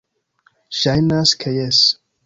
Ŝajnas, 0.79 1.37
ke 1.45 1.57
jes. 1.61 1.87